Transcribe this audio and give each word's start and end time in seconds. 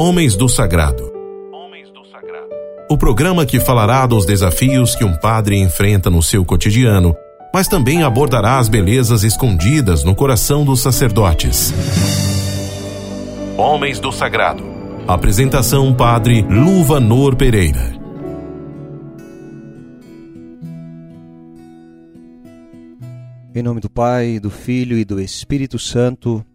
Homens 0.00 0.36
do 0.36 0.48
Sagrado. 0.48 1.12
O 2.88 2.96
programa 2.96 3.44
que 3.44 3.58
falará 3.58 4.06
dos 4.06 4.24
desafios 4.24 4.94
que 4.94 5.02
um 5.02 5.16
padre 5.16 5.58
enfrenta 5.58 6.08
no 6.08 6.22
seu 6.22 6.44
cotidiano, 6.44 7.16
mas 7.52 7.66
também 7.66 8.04
abordará 8.04 8.58
as 8.58 8.68
belezas 8.68 9.24
escondidas 9.24 10.04
no 10.04 10.14
coração 10.14 10.64
dos 10.64 10.78
sacerdotes. 10.78 11.74
Homens 13.56 13.98
do 13.98 14.12
Sagrado. 14.12 14.62
Apresentação 15.08 15.92
Padre 15.92 16.42
Luvanor 16.42 17.34
Pereira. 17.34 17.98
Em 23.52 23.62
nome 23.64 23.80
do 23.80 23.90
Pai, 23.90 24.38
do 24.38 24.48
Filho 24.48 24.96
e 24.96 25.04
do 25.04 25.20
Espírito 25.20 25.76
Santo. 25.76 26.46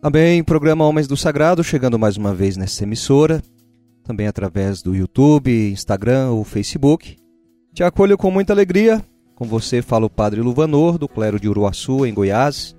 Amém. 0.00 0.44
Programa 0.44 0.86
Homens 0.86 1.08
do 1.08 1.16
Sagrado 1.16 1.64
chegando 1.64 1.98
mais 1.98 2.16
uma 2.16 2.32
vez 2.32 2.56
nessa 2.56 2.84
emissora, 2.84 3.42
também 4.04 4.28
através 4.28 4.80
do 4.80 4.94
YouTube, 4.94 5.72
Instagram 5.72 6.30
ou 6.30 6.44
Facebook. 6.44 7.16
Te 7.74 7.82
acolho 7.82 8.16
com 8.16 8.30
muita 8.30 8.52
alegria. 8.52 9.04
Com 9.34 9.44
você 9.44 9.82
fala 9.82 10.06
o 10.06 10.10
Padre 10.10 10.40
Luvanor, 10.40 10.98
do 10.98 11.08
clero 11.08 11.40
de 11.40 11.48
Uruaçu, 11.48 12.06
em 12.06 12.14
Goiás, 12.14 12.76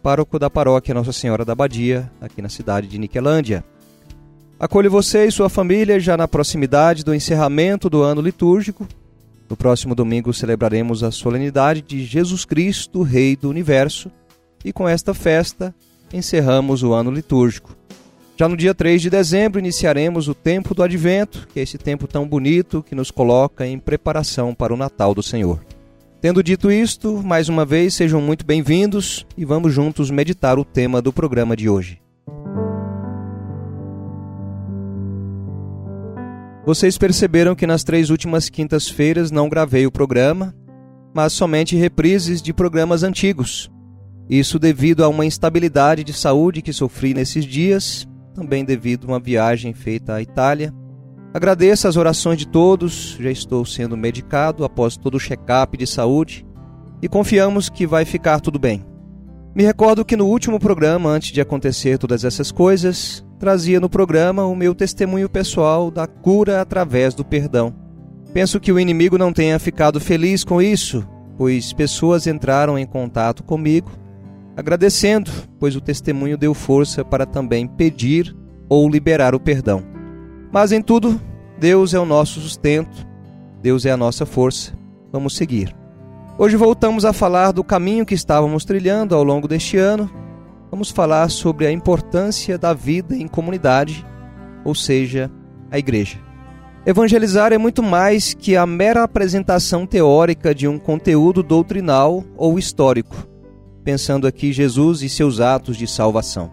pároco 0.00 0.38
da 0.38 0.48
paróquia 0.48 0.94
Nossa 0.94 1.12
Senhora 1.12 1.44
da 1.44 1.56
Badia, 1.56 2.08
aqui 2.20 2.40
na 2.40 2.48
cidade 2.48 2.86
de 2.86 2.98
Niquelândia. 2.98 3.64
Acolho 4.58 4.90
você 4.92 5.26
e 5.26 5.32
sua 5.32 5.48
família 5.48 5.98
já 5.98 6.16
na 6.16 6.28
proximidade 6.28 7.04
do 7.04 7.12
encerramento 7.12 7.90
do 7.90 8.00
ano 8.00 8.20
litúrgico. 8.20 8.86
No 9.48 9.56
próximo 9.56 9.92
domingo 9.92 10.32
celebraremos 10.32 11.02
a 11.02 11.10
solenidade 11.10 11.82
de 11.82 12.04
Jesus 12.04 12.44
Cristo, 12.44 13.02
Rei 13.02 13.34
do 13.34 13.50
Universo, 13.50 14.08
e 14.64 14.72
com 14.72 14.88
esta 14.88 15.12
festa 15.12 15.74
encerramos 16.12 16.82
o 16.82 16.92
ano 16.92 17.10
litúrgico. 17.10 17.76
Já 18.36 18.48
no 18.48 18.56
dia 18.56 18.74
3 18.74 19.02
de 19.02 19.10
dezembro 19.10 19.58
iniciaremos 19.58 20.26
o 20.26 20.34
tempo 20.34 20.74
do 20.74 20.82
advento, 20.82 21.46
que 21.52 21.60
é 21.60 21.62
esse 21.62 21.76
tempo 21.76 22.06
tão 22.06 22.26
bonito 22.26 22.82
que 22.82 22.94
nos 22.94 23.10
coloca 23.10 23.66
em 23.66 23.78
preparação 23.78 24.54
para 24.54 24.72
o 24.72 24.76
Natal 24.76 25.14
do 25.14 25.22
Senhor. 25.22 25.60
Tendo 26.20 26.42
dito 26.42 26.70
isto, 26.70 27.22
mais 27.22 27.48
uma 27.48 27.64
vez 27.64 27.94
sejam 27.94 28.20
muito 28.20 28.44
bem-vindos 28.44 29.26
e 29.36 29.44
vamos 29.44 29.72
juntos 29.72 30.10
meditar 30.10 30.58
o 30.58 30.64
tema 30.64 31.02
do 31.02 31.12
programa 31.12 31.56
de 31.56 31.68
hoje. 31.68 32.00
Vocês 36.64 36.96
perceberam 36.96 37.54
que 37.54 37.66
nas 37.66 37.82
três 37.82 38.10
últimas 38.10 38.48
quintas-feiras 38.48 39.30
não 39.30 39.48
gravei 39.48 39.86
o 39.86 39.90
programa, 39.90 40.54
mas 41.12 41.32
somente 41.32 41.74
reprises 41.74 42.40
de 42.40 42.52
programas 42.52 43.02
antigos. 43.02 43.70
Isso 44.30 44.60
devido 44.60 45.02
a 45.02 45.08
uma 45.08 45.26
instabilidade 45.26 46.04
de 46.04 46.12
saúde 46.12 46.62
que 46.62 46.72
sofri 46.72 47.12
nesses 47.12 47.44
dias, 47.44 48.06
também 48.32 48.64
devido 48.64 49.06
a 49.06 49.08
uma 49.08 49.18
viagem 49.18 49.74
feita 49.74 50.14
à 50.14 50.22
Itália. 50.22 50.72
Agradeço 51.34 51.88
as 51.88 51.96
orações 51.96 52.38
de 52.38 52.46
todos, 52.46 53.16
já 53.18 53.28
estou 53.28 53.64
sendo 53.64 53.96
medicado 53.96 54.64
após 54.64 54.96
todo 54.96 55.16
o 55.16 55.20
check-up 55.20 55.76
de 55.76 55.84
saúde 55.84 56.46
e 57.02 57.08
confiamos 57.08 57.68
que 57.68 57.88
vai 57.88 58.04
ficar 58.04 58.38
tudo 58.38 58.56
bem. 58.56 58.84
Me 59.52 59.64
recordo 59.64 60.04
que 60.04 60.16
no 60.16 60.26
último 60.26 60.60
programa, 60.60 61.10
antes 61.10 61.32
de 61.32 61.40
acontecer 61.40 61.98
todas 61.98 62.22
essas 62.22 62.52
coisas, 62.52 63.26
trazia 63.36 63.80
no 63.80 63.90
programa 63.90 64.44
o 64.44 64.54
meu 64.54 64.76
testemunho 64.76 65.28
pessoal 65.28 65.90
da 65.90 66.06
cura 66.06 66.60
através 66.60 67.14
do 67.14 67.24
perdão. 67.24 67.74
Penso 68.32 68.60
que 68.60 68.70
o 68.70 68.78
inimigo 68.78 69.18
não 69.18 69.32
tenha 69.32 69.58
ficado 69.58 69.98
feliz 69.98 70.44
com 70.44 70.62
isso, 70.62 71.04
pois 71.36 71.72
pessoas 71.72 72.28
entraram 72.28 72.78
em 72.78 72.86
contato 72.86 73.42
comigo 73.42 73.90
agradecendo, 74.56 75.30
pois 75.58 75.76
o 75.76 75.80
testemunho 75.80 76.36
deu 76.36 76.54
força 76.54 77.04
para 77.04 77.26
também 77.26 77.66
pedir 77.66 78.34
ou 78.68 78.88
liberar 78.88 79.34
o 79.34 79.40
perdão. 79.40 79.82
Mas 80.52 80.72
em 80.72 80.82
tudo, 80.82 81.20
Deus 81.58 81.94
é 81.94 81.98
o 81.98 82.04
nosso 82.04 82.40
sustento, 82.40 83.06
Deus 83.62 83.84
é 83.84 83.90
a 83.90 83.96
nossa 83.96 84.24
força. 84.26 84.72
Vamos 85.12 85.36
seguir. 85.36 85.74
Hoje 86.38 86.56
voltamos 86.56 87.04
a 87.04 87.12
falar 87.12 87.52
do 87.52 87.62
caminho 87.62 88.06
que 88.06 88.14
estávamos 88.14 88.64
trilhando 88.64 89.14
ao 89.14 89.22
longo 89.22 89.46
deste 89.46 89.76
ano. 89.76 90.10
Vamos 90.70 90.90
falar 90.90 91.28
sobre 91.30 91.66
a 91.66 91.72
importância 91.72 92.56
da 92.56 92.72
vida 92.72 93.14
em 93.14 93.26
comunidade, 93.26 94.06
ou 94.64 94.74
seja, 94.74 95.30
a 95.70 95.78
igreja. 95.78 96.18
Evangelizar 96.86 97.52
é 97.52 97.58
muito 97.58 97.82
mais 97.82 98.32
que 98.32 98.56
a 98.56 98.64
mera 98.64 99.02
apresentação 99.02 99.86
teórica 99.86 100.54
de 100.54 100.66
um 100.66 100.78
conteúdo 100.78 101.42
doutrinal 101.42 102.24
ou 102.36 102.58
histórico 102.58 103.29
pensando 103.90 104.24
aqui 104.24 104.52
Jesus 104.52 105.02
e 105.02 105.08
seus 105.08 105.40
atos 105.40 105.76
de 105.76 105.84
salvação. 105.84 106.48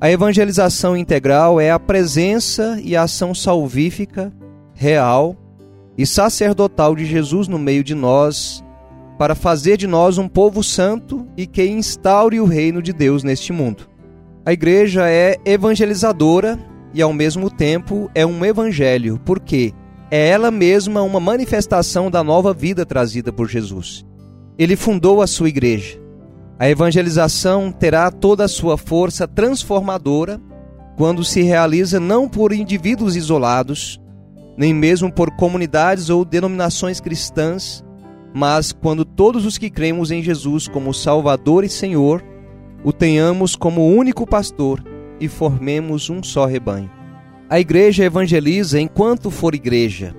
A 0.00 0.10
evangelização 0.10 0.96
integral 0.96 1.60
é 1.60 1.70
a 1.70 1.78
presença 1.78 2.76
e 2.82 2.96
a 2.96 3.04
ação 3.04 3.32
salvífica, 3.32 4.32
real 4.74 5.36
e 5.96 6.04
sacerdotal 6.04 6.96
de 6.96 7.04
Jesus 7.04 7.46
no 7.46 7.56
meio 7.56 7.84
de 7.84 7.94
nós, 7.94 8.64
para 9.16 9.36
fazer 9.36 9.76
de 9.76 9.86
nós 9.86 10.18
um 10.18 10.26
povo 10.26 10.60
santo 10.60 11.24
e 11.36 11.46
que 11.46 11.64
instaure 11.64 12.40
o 12.40 12.46
reino 12.46 12.82
de 12.82 12.92
Deus 12.92 13.22
neste 13.22 13.52
mundo. 13.52 13.88
A 14.44 14.52
igreja 14.52 15.08
é 15.08 15.36
evangelizadora 15.44 16.58
e, 16.92 17.00
ao 17.00 17.12
mesmo 17.12 17.48
tempo, 17.48 18.10
é 18.12 18.26
um 18.26 18.44
evangelho, 18.44 19.20
porque 19.24 19.72
é 20.10 20.30
ela 20.30 20.50
mesma 20.50 21.00
uma 21.00 21.20
manifestação 21.20 22.10
da 22.10 22.24
nova 22.24 22.52
vida 22.52 22.84
trazida 22.84 23.32
por 23.32 23.48
Jesus. 23.48 24.04
Ele 24.58 24.74
fundou 24.74 25.22
a 25.22 25.28
sua 25.28 25.48
igreja 25.48 26.01
a 26.58 26.68
evangelização 26.68 27.72
terá 27.72 28.10
toda 28.10 28.44
a 28.44 28.48
sua 28.48 28.76
força 28.76 29.26
transformadora 29.26 30.40
quando 30.96 31.24
se 31.24 31.42
realiza 31.42 31.98
não 31.98 32.28
por 32.28 32.52
indivíduos 32.52 33.16
isolados, 33.16 34.00
nem 34.56 34.72
mesmo 34.74 35.10
por 35.10 35.30
comunidades 35.32 36.10
ou 36.10 36.24
denominações 36.24 37.00
cristãs, 37.00 37.82
mas 38.34 38.72
quando 38.72 39.04
todos 39.04 39.44
os 39.44 39.58
que 39.58 39.70
cremos 39.70 40.10
em 40.10 40.22
Jesus 40.22 40.68
como 40.68 40.94
Salvador 40.94 41.64
e 41.64 41.68
Senhor 41.68 42.22
o 42.84 42.92
tenhamos 42.92 43.54
como 43.54 43.86
único 43.94 44.26
pastor 44.26 44.82
e 45.20 45.28
formemos 45.28 46.10
um 46.10 46.22
só 46.22 46.46
rebanho. 46.46 46.90
A 47.48 47.60
igreja 47.60 48.04
evangeliza 48.04 48.80
enquanto 48.80 49.30
for 49.30 49.54
igreja, 49.54 50.14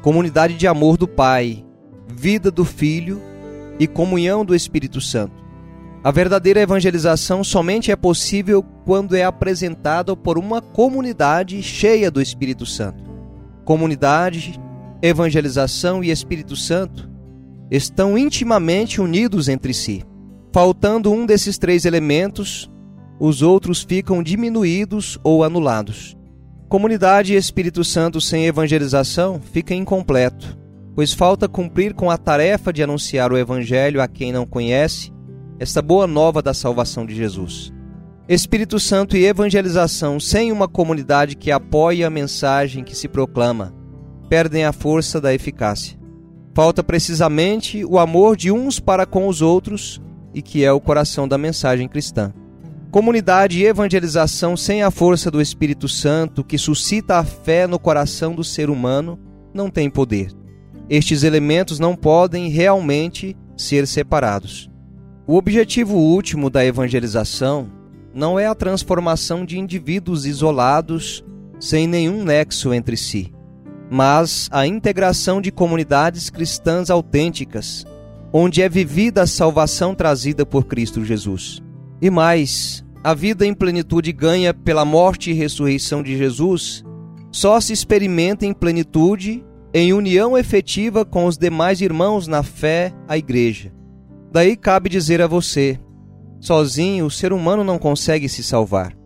comunidade 0.00 0.54
de 0.54 0.66
amor 0.66 0.96
do 0.96 1.06
Pai, 1.06 1.64
vida 2.06 2.50
do 2.50 2.64
Filho 2.64 3.20
e 3.78 3.86
comunhão 3.86 4.44
do 4.44 4.54
Espírito 4.54 5.00
Santo. 5.00 5.47
A 6.08 6.10
verdadeira 6.10 6.62
evangelização 6.62 7.44
somente 7.44 7.92
é 7.92 7.94
possível 7.94 8.62
quando 8.86 9.14
é 9.14 9.24
apresentada 9.24 10.16
por 10.16 10.38
uma 10.38 10.62
comunidade 10.62 11.62
cheia 11.62 12.10
do 12.10 12.22
Espírito 12.22 12.64
Santo. 12.64 13.04
Comunidade, 13.62 14.58
evangelização 15.02 16.02
e 16.02 16.10
Espírito 16.10 16.56
Santo 16.56 17.10
estão 17.70 18.16
intimamente 18.16 19.02
unidos 19.02 19.50
entre 19.50 19.74
si. 19.74 20.02
Faltando 20.50 21.12
um 21.12 21.26
desses 21.26 21.58
três 21.58 21.84
elementos, 21.84 22.70
os 23.20 23.42
outros 23.42 23.82
ficam 23.82 24.22
diminuídos 24.22 25.18
ou 25.22 25.44
anulados. 25.44 26.16
Comunidade 26.70 27.34
e 27.34 27.36
Espírito 27.36 27.84
Santo 27.84 28.18
sem 28.18 28.46
evangelização 28.46 29.42
fica 29.52 29.74
incompleto, 29.74 30.58
pois 30.94 31.12
falta 31.12 31.46
cumprir 31.46 31.92
com 31.92 32.10
a 32.10 32.16
tarefa 32.16 32.72
de 32.72 32.82
anunciar 32.82 33.30
o 33.30 33.36
Evangelho 33.36 34.00
a 34.00 34.08
quem 34.08 34.32
não 34.32 34.46
conhece 34.46 35.17
esta 35.58 35.82
boa 35.82 36.06
nova 36.06 36.40
da 36.40 36.54
salvação 36.54 37.04
de 37.04 37.14
Jesus. 37.14 37.72
Espírito 38.28 38.78
Santo 38.78 39.16
e 39.16 39.24
evangelização 39.24 40.20
sem 40.20 40.52
uma 40.52 40.68
comunidade 40.68 41.34
que 41.34 41.50
apoie 41.50 42.04
a 42.04 42.10
mensagem 42.10 42.84
que 42.84 42.94
se 42.94 43.08
proclama 43.08 43.74
perdem 44.28 44.64
a 44.64 44.72
força 44.72 45.20
da 45.20 45.32
eficácia. 45.32 45.98
Falta 46.54 46.84
precisamente 46.84 47.84
o 47.84 47.98
amor 47.98 48.36
de 48.36 48.52
uns 48.52 48.78
para 48.78 49.06
com 49.06 49.26
os 49.26 49.40
outros 49.40 50.00
e 50.34 50.42
que 50.42 50.64
é 50.64 50.70
o 50.70 50.80
coração 50.80 51.26
da 51.26 51.38
mensagem 51.38 51.88
cristã. 51.88 52.32
Comunidade 52.90 53.58
e 53.58 53.66
evangelização 53.66 54.56
sem 54.56 54.82
a 54.82 54.90
força 54.90 55.30
do 55.30 55.40
Espírito 55.40 55.88
Santo 55.88 56.44
que 56.44 56.58
suscita 56.58 57.16
a 57.16 57.24
fé 57.24 57.66
no 57.66 57.78
coração 57.78 58.34
do 58.34 58.44
ser 58.44 58.70
humano 58.70 59.18
não 59.54 59.70
tem 59.70 59.88
poder. 59.88 60.30
Estes 60.88 61.22
elementos 61.22 61.78
não 61.78 61.94
podem 61.94 62.48
realmente 62.48 63.36
ser 63.56 63.86
separados. 63.86 64.70
O 65.30 65.36
objetivo 65.36 65.94
último 65.94 66.48
da 66.48 66.64
evangelização 66.64 67.68
não 68.14 68.38
é 68.38 68.46
a 68.46 68.54
transformação 68.54 69.44
de 69.44 69.58
indivíduos 69.58 70.24
isolados 70.24 71.22
sem 71.60 71.86
nenhum 71.86 72.24
nexo 72.24 72.72
entre 72.72 72.96
si, 72.96 73.30
mas 73.90 74.48
a 74.50 74.66
integração 74.66 75.38
de 75.38 75.52
comunidades 75.52 76.30
cristãs 76.30 76.88
autênticas, 76.88 77.84
onde 78.32 78.62
é 78.62 78.70
vivida 78.70 79.20
a 79.20 79.26
salvação 79.26 79.94
trazida 79.94 80.46
por 80.46 80.64
Cristo 80.64 81.04
Jesus. 81.04 81.60
E 82.00 82.08
mais, 82.08 82.82
a 83.04 83.12
vida 83.12 83.44
em 83.44 83.52
plenitude 83.52 84.10
ganha 84.12 84.54
pela 84.54 84.86
morte 84.86 85.30
e 85.30 85.34
ressurreição 85.34 86.02
de 86.02 86.16
Jesus 86.16 86.82
só 87.30 87.60
se 87.60 87.74
experimenta 87.74 88.46
em 88.46 88.54
plenitude 88.54 89.44
em 89.74 89.92
união 89.92 90.38
efetiva 90.38 91.04
com 91.04 91.26
os 91.26 91.36
demais 91.36 91.82
irmãos 91.82 92.26
na 92.26 92.42
fé, 92.42 92.94
a 93.06 93.18
igreja. 93.18 93.76
Daí 94.30 94.56
cabe 94.56 94.88
dizer 94.88 95.22
a 95.22 95.26
você: 95.26 95.78
sozinho 96.40 97.06
o 97.06 97.10
ser 97.10 97.32
humano 97.32 97.64
não 97.64 97.78
consegue 97.78 98.28
se 98.28 98.42
salvar. 98.42 98.96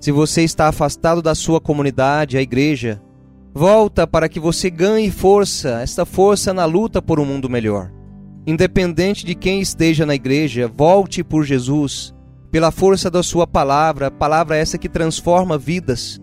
Se 0.00 0.12
você 0.12 0.42
está 0.42 0.68
afastado 0.68 1.20
da 1.20 1.34
sua 1.34 1.60
comunidade, 1.60 2.38
a 2.38 2.42
igreja, 2.42 3.02
volta 3.52 4.06
para 4.06 4.28
que 4.28 4.38
você 4.38 4.70
ganhe 4.70 5.10
força, 5.10 5.80
esta 5.80 6.06
força 6.06 6.54
na 6.54 6.64
luta 6.64 7.02
por 7.02 7.18
um 7.18 7.24
mundo 7.24 7.50
melhor. 7.50 7.90
Independente 8.46 9.26
de 9.26 9.34
quem 9.34 9.60
esteja 9.60 10.06
na 10.06 10.14
igreja, 10.14 10.68
volte 10.68 11.24
por 11.24 11.44
Jesus, 11.44 12.14
pela 12.50 12.70
força 12.70 13.10
da 13.10 13.22
sua 13.22 13.46
palavra, 13.46 14.10
palavra 14.10 14.56
essa 14.56 14.78
que 14.78 14.88
transforma 14.88 15.58
vidas, 15.58 16.18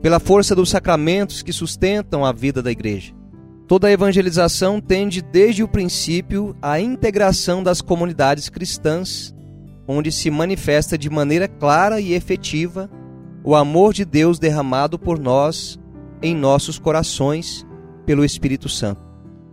pela 0.00 0.18
força 0.18 0.54
dos 0.54 0.70
sacramentos 0.70 1.42
que 1.42 1.52
sustentam 1.52 2.24
a 2.24 2.32
vida 2.32 2.62
da 2.62 2.72
igreja. 2.72 3.17
Toda 3.68 3.86
a 3.86 3.92
evangelização 3.92 4.80
tende 4.80 5.20
desde 5.20 5.62
o 5.62 5.68
princípio 5.68 6.56
à 6.62 6.80
integração 6.80 7.62
das 7.62 7.82
comunidades 7.82 8.48
cristãs, 8.48 9.34
onde 9.86 10.10
se 10.10 10.30
manifesta 10.30 10.96
de 10.96 11.10
maneira 11.10 11.46
clara 11.46 12.00
e 12.00 12.14
efetiva 12.14 12.90
o 13.44 13.54
amor 13.54 13.92
de 13.92 14.06
Deus 14.06 14.38
derramado 14.38 14.98
por 14.98 15.18
nós 15.18 15.78
em 16.22 16.34
nossos 16.34 16.78
corações 16.78 17.66
pelo 18.06 18.24
Espírito 18.24 18.70
Santo. 18.70 19.02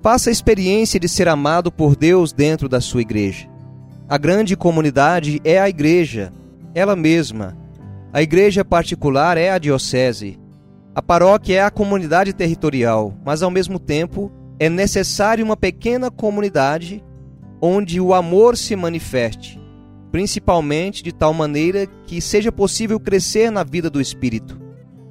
Faça 0.01 0.29
a 0.29 0.31
experiência 0.31 0.97
de 0.97 1.09
ser 1.09 1.27
amado 1.27 1.69
por 1.69 1.93
Deus 1.93 2.31
dentro 2.31 2.69
da 2.69 2.79
sua 2.79 3.01
igreja. 3.01 3.49
A 4.07 4.17
grande 4.17 4.55
comunidade 4.55 5.41
é 5.43 5.59
a 5.59 5.67
igreja, 5.67 6.31
ela 6.73 6.95
mesma. 6.95 7.57
A 8.13 8.21
igreja 8.21 8.63
particular 8.63 9.37
é 9.37 9.49
a 9.49 9.57
diocese. 9.57 10.39
A 10.95 11.01
paróquia 11.01 11.57
é 11.57 11.61
a 11.61 11.69
comunidade 11.69 12.31
territorial, 12.31 13.13
mas 13.25 13.43
ao 13.43 13.51
mesmo 13.51 13.77
tempo 13.77 14.31
é 14.57 14.69
necessário 14.69 15.43
uma 15.43 15.57
pequena 15.57 16.09
comunidade 16.09 17.03
onde 17.61 17.99
o 17.99 18.13
amor 18.13 18.55
se 18.55 18.77
manifeste, 18.77 19.61
principalmente 20.09 21.03
de 21.03 21.11
tal 21.11 21.33
maneira 21.33 21.85
que 21.85 22.21
seja 22.21 22.49
possível 22.49 22.97
crescer 22.97 23.51
na 23.51 23.61
vida 23.61 23.89
do 23.89 23.99
espírito. 23.99 24.57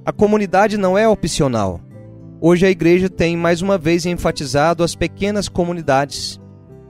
A 0.06 0.10
comunidade 0.10 0.78
não 0.78 0.96
é 0.96 1.06
opcional. 1.06 1.82
Hoje 2.40 2.64
a 2.64 2.70
igreja 2.70 3.10
tem 3.10 3.36
mais 3.36 3.60
uma 3.60 3.76
vez 3.76 4.06
enfatizado 4.06 4.82
as 4.82 4.94
pequenas 4.94 5.50
comunidades, 5.50 6.40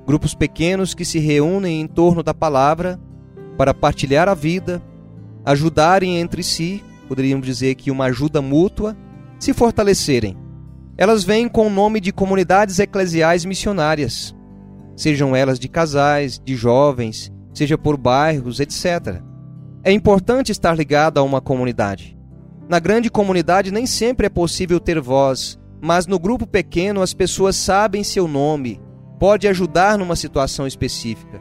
grupos 0.07 0.37
pequenos 0.37 0.95
que 0.95 1.05
se 1.05 1.19
reúnem 1.19 1.81
em 1.81 1.89
torno 1.89 2.23
da 2.23 2.33
palavra 2.33 3.01
para 3.59 3.75
partilhar 3.75 4.29
a 4.29 4.35
vida, 4.35 4.81
ajudarem 5.45 6.21
entre 6.21 6.45
si 6.45 6.81
poderíamos 7.05 7.47
dizer 7.47 7.75
que 7.75 7.91
uma 7.91 8.07
ajuda 8.07 8.43
mútua, 8.43 8.97
se 9.39 9.53
fortalecerem. 9.53 10.37
Elas 10.97 11.25
vêm 11.25 11.49
com 11.49 11.67
o 11.67 11.71
nome 11.71 12.01
de 12.01 12.13
comunidades 12.13 12.79
eclesiais 12.79 13.45
missionárias, 13.45 14.35
sejam 14.97 15.35
elas 15.35 15.59
de 15.59 15.69
casais, 15.69 16.41
de 16.43 16.55
jovens, 16.55 17.33
seja 17.53 17.77
por 17.77 17.97
bairros, 17.97 18.61
etc. 18.61 19.21
É 19.83 19.93
importante 19.93 20.53
estar 20.53 20.77
ligado 20.77 21.19
a 21.19 21.23
uma 21.23 21.41
comunidade. 21.41 22.17
Na 22.69 22.79
grande 22.79 23.11
comunidade 23.11 23.71
nem 23.71 23.87
sempre 23.87 24.27
é 24.27 24.31
possível 24.31 24.81
ter 24.81 25.01
voz, 25.01 25.59
mas 25.83 26.07
no 26.07 26.19
grupo 26.19 26.47
pequeno 26.47 27.03
as 27.03 27.13
pessoas 27.13 27.57
sabem 27.57 28.03
seu 28.03 28.27
nome, 28.27 28.81
pode 29.19 29.47
ajudar 29.47 29.99
numa 29.99 30.17
situação 30.17 30.67
específica. 30.67 31.41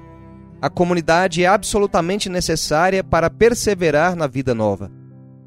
A 0.62 0.70
comunidade 0.70 1.44
é 1.44 1.48
absolutamente 1.48 2.30
necessária 2.30 3.04
para 3.04 3.30
perseverar 3.30 4.16
na 4.16 4.28
vida 4.28 4.54
nova. 4.56 4.92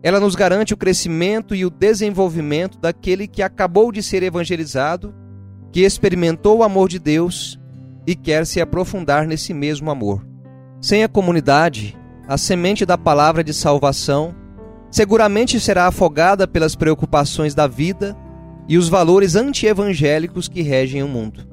Ela 0.02 0.20
nos 0.20 0.34
garante 0.34 0.74
o 0.74 0.76
crescimento 0.76 1.54
e 1.54 1.64
o 1.64 1.70
desenvolvimento 1.70 2.78
daquele 2.78 3.26
que 3.26 3.42
acabou 3.42 3.90
de 3.90 4.02
ser 4.02 4.22
evangelizado, 4.22 5.14
que 5.72 5.80
experimentou 5.80 6.58
o 6.58 6.62
amor 6.62 6.88
de 6.88 6.98
Deus 6.98 7.58
e 8.06 8.14
quer 8.14 8.46
se 8.46 8.60
aprofundar 8.60 9.26
nesse 9.26 9.52
mesmo 9.52 9.90
amor. 9.90 10.24
Sem 10.80 11.02
a 11.02 11.08
comunidade, 11.08 11.96
a 12.28 12.38
semente 12.38 12.86
da 12.86 12.96
palavra 12.96 13.42
de 13.42 13.52
salvação 13.52 14.34
seguramente 14.90 15.58
será 15.58 15.86
afogada 15.86 16.46
pelas 16.46 16.76
preocupações 16.76 17.54
da 17.54 17.66
vida 17.66 18.16
e 18.68 18.78
os 18.78 18.88
valores 18.88 19.34
antievangélicos 19.34 20.48
que 20.48 20.62
regem 20.62 21.02
o 21.02 21.08
mundo. 21.08 21.46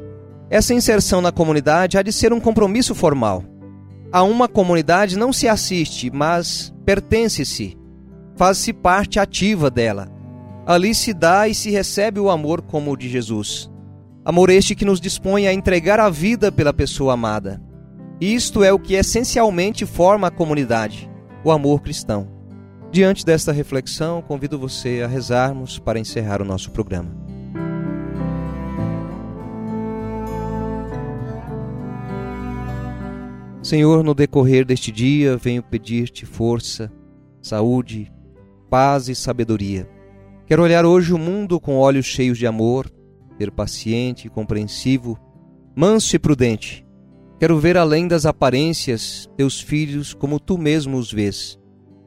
Essa 0.49 0.73
inserção 0.73 1.21
na 1.21 1.31
comunidade 1.31 1.97
há 1.97 2.01
de 2.01 2.11
ser 2.11 2.31
um 2.31 2.39
compromisso 2.39 2.93
formal. 2.93 3.43
A 4.11 4.21
uma 4.21 4.47
comunidade 4.47 5.17
não 5.17 5.33
se 5.33 5.47
assiste, 5.47 6.11
mas 6.11 6.73
pertence-se 6.85 7.75
faz-se 8.35 8.73
parte 8.73 9.19
ativa 9.19 9.69
dela. 9.69 10.11
Ali 10.65 10.95
se 10.95 11.13
dá 11.13 11.47
e 11.47 11.53
se 11.53 11.69
recebe 11.69 12.19
o 12.19 12.29
amor 12.29 12.61
como 12.61 12.91
o 12.91 12.97
de 12.97 13.09
Jesus. 13.09 13.69
Amor 14.23 14.49
este 14.49 14.75
que 14.75 14.85
nos 14.85 15.01
dispõe 15.01 15.47
a 15.47 15.53
entregar 15.53 15.99
a 15.99 16.09
vida 16.09 16.51
pela 16.51 16.73
pessoa 16.73 17.13
amada. 17.13 17.61
Isto 18.21 18.63
é 18.63 18.71
o 18.71 18.79
que 18.79 18.93
essencialmente 18.93 19.85
forma 19.85 20.27
a 20.27 20.31
comunidade, 20.31 21.09
o 21.43 21.51
amor 21.51 21.81
cristão. 21.81 22.31
Diante 22.89 23.25
desta 23.25 23.51
reflexão, 23.51 24.21
convido 24.21 24.57
você 24.57 25.01
a 25.03 25.07
rezarmos 25.07 25.79
para 25.79 25.99
encerrar 25.99 26.41
o 26.41 26.45
nosso 26.45 26.71
programa. 26.71 27.23
Senhor, 33.61 34.03
no 34.03 34.13
decorrer 34.13 34.65
deste 34.65 34.91
dia, 34.91 35.35
venho 35.35 35.63
pedir-te 35.63 36.25
força, 36.25 36.91
saúde, 37.41 38.11
paz 38.73 39.07
e 39.07 39.13
sabedoria. 39.13 39.87
Quero 40.47 40.63
olhar 40.63 40.83
hoje 40.83 41.13
o 41.13 41.17
mundo 41.19 41.59
com 41.59 41.77
olhos 41.77 42.07
cheios 42.07 42.39
de 42.39 42.47
amor, 42.47 42.91
ser 43.37 43.51
paciente 43.51 44.25
e 44.25 44.29
compreensivo, 44.31 45.15
manso 45.75 46.15
e 46.15 46.17
prudente. 46.17 46.83
Quero 47.39 47.59
ver 47.59 47.77
além 47.77 48.07
das 48.07 48.25
aparências 48.25 49.29
teus 49.37 49.61
filhos 49.61 50.15
como 50.15 50.39
tu 50.39 50.57
mesmo 50.57 50.97
os 50.97 51.13
vês, 51.13 51.59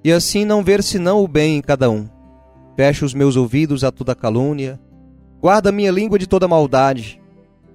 e 0.02 0.10
assim 0.10 0.44
não 0.44 0.64
ver 0.64 0.82
senão 0.82 1.22
o 1.22 1.28
bem 1.28 1.58
em 1.58 1.62
cada 1.62 1.88
um. 1.88 2.08
Fecha 2.74 3.04
os 3.04 3.14
meus 3.14 3.36
ouvidos 3.36 3.84
a 3.84 3.92
toda 3.92 4.12
calúnia, 4.12 4.80
guarda 5.40 5.70
minha 5.70 5.92
língua 5.92 6.18
de 6.18 6.26
toda 6.26 6.48
maldade, 6.48 7.22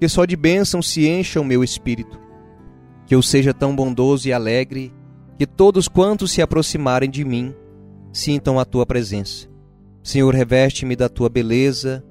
que 0.01 0.09
só 0.09 0.25
de 0.25 0.35
bênção 0.35 0.81
se 0.81 1.07
encha 1.07 1.39
o 1.39 1.45
meu 1.45 1.63
espírito. 1.63 2.19
Que 3.05 3.15
eu 3.15 3.21
seja 3.21 3.53
tão 3.53 3.73
bondoso 3.73 4.27
e 4.27 4.33
alegre, 4.33 4.93
que 5.37 5.47
todos 5.47 5.87
quantos 5.87 6.31
se 6.31 6.41
aproximarem 6.41 7.09
de 7.09 7.23
mim 7.23 7.55
sintam 8.11 8.59
a 8.59 8.65
tua 8.65 8.85
presença. 8.85 9.47
Senhor, 10.03 10.33
reveste-me 10.33 10.95
da 10.95 11.07
tua 11.07 11.29
beleza 11.29 12.03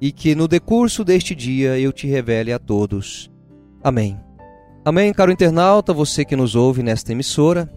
e 0.00 0.12
que 0.12 0.34
no 0.34 0.48
decurso 0.48 1.04
deste 1.04 1.34
dia 1.34 1.78
eu 1.78 1.92
te 1.92 2.06
revele 2.06 2.52
a 2.52 2.58
todos. 2.58 3.30
Amém. 3.82 4.18
Amém, 4.84 5.12
caro 5.12 5.30
internauta, 5.30 5.92
você 5.92 6.24
que 6.24 6.34
nos 6.34 6.56
ouve 6.56 6.82
nesta 6.82 7.12
emissora, 7.12 7.70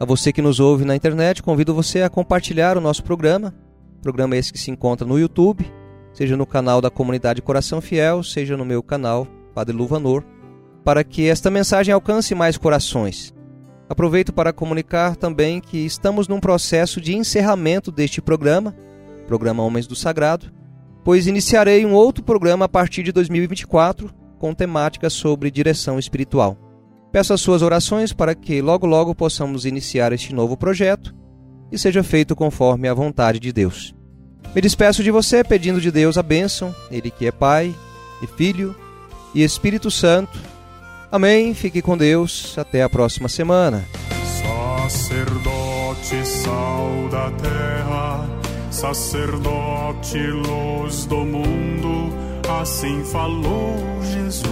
a 0.00 0.04
você 0.04 0.32
que 0.32 0.42
nos 0.42 0.58
ouve 0.58 0.84
na 0.84 0.96
internet, 0.96 1.42
convido 1.42 1.72
você 1.72 2.02
a 2.02 2.10
compartilhar 2.10 2.76
o 2.76 2.80
nosso 2.80 3.04
programa. 3.04 3.54
Programa 4.00 4.36
esse 4.36 4.52
que 4.52 4.58
se 4.58 4.70
encontra 4.70 5.06
no 5.06 5.16
YouTube, 5.16 5.64
seja 6.12 6.36
no 6.36 6.44
canal 6.44 6.80
da 6.80 6.90
Comunidade 6.90 7.40
Coração 7.40 7.80
Fiel, 7.80 8.24
seja 8.24 8.56
no 8.56 8.64
meu 8.64 8.82
canal, 8.82 9.28
Padre 9.54 9.76
Luvanor, 9.76 10.24
para 10.84 11.04
que 11.04 11.28
esta 11.28 11.50
mensagem 11.50 11.94
alcance 11.94 12.34
mais 12.34 12.58
corações. 12.58 13.32
Aproveito 13.92 14.32
para 14.32 14.54
comunicar 14.54 15.16
também 15.16 15.60
que 15.60 15.76
estamos 15.76 16.26
num 16.26 16.40
processo 16.40 16.98
de 16.98 17.14
encerramento 17.14 17.92
deste 17.92 18.22
programa, 18.22 18.74
programa 19.26 19.62
Homens 19.62 19.86
do 19.86 19.94
Sagrado, 19.94 20.50
pois 21.04 21.26
iniciarei 21.26 21.84
um 21.84 21.92
outro 21.92 22.24
programa 22.24 22.64
a 22.64 22.68
partir 22.70 23.02
de 23.02 23.12
2024 23.12 24.10
com 24.38 24.54
temática 24.54 25.10
sobre 25.10 25.50
direção 25.50 25.98
espiritual. 25.98 26.56
Peço 27.12 27.34
as 27.34 27.42
suas 27.42 27.60
orações 27.60 28.14
para 28.14 28.34
que 28.34 28.62
logo 28.62 28.86
logo 28.86 29.14
possamos 29.14 29.66
iniciar 29.66 30.10
este 30.10 30.34
novo 30.34 30.56
projeto 30.56 31.14
e 31.70 31.76
seja 31.76 32.02
feito 32.02 32.34
conforme 32.34 32.88
a 32.88 32.94
vontade 32.94 33.38
de 33.38 33.52
Deus. 33.52 33.94
Me 34.54 34.62
despeço 34.62 35.02
de 35.02 35.10
você 35.10 35.44
pedindo 35.44 35.82
de 35.82 35.90
Deus 35.90 36.16
a 36.16 36.22
bênção, 36.22 36.74
Ele 36.90 37.10
que 37.10 37.26
é 37.26 37.30
Pai 37.30 37.74
e 38.22 38.26
Filho 38.26 38.74
e 39.34 39.44
Espírito 39.44 39.90
Santo 39.90 40.40
Amém. 41.12 41.52
Fique 41.52 41.82
com 41.82 41.94
Deus. 41.94 42.56
Até 42.56 42.82
a 42.82 42.88
próxima 42.88 43.28
semana. 43.28 43.84
Sacerdote, 44.88 46.26
sal 46.26 47.08
da 47.10 47.30
terra, 47.32 48.26
sacerdote, 48.70 50.16
luz 50.16 51.04
do 51.04 51.18
mundo, 51.18 52.14
assim 52.62 53.04
falou 53.04 53.76
Jesus. 54.02 54.46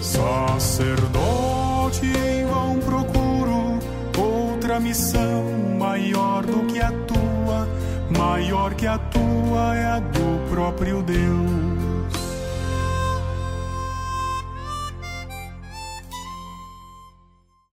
Sacerdote, 0.00 2.06
em 2.06 2.46
vão 2.46 2.78
procuro 2.78 3.80
outra 4.16 4.78
missão 4.78 5.44
maior 5.76 6.46
do 6.46 6.72
que 6.72 6.78
a 6.78 6.92
tua, 6.92 7.68
maior 8.16 8.74
que 8.74 8.86
a 8.86 8.98
tua 8.98 9.76
é 9.76 9.86
a 9.86 9.98
do 9.98 10.50
próprio 10.50 11.02
Deus 11.02 11.81